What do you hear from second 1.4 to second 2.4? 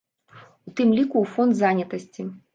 занятасці?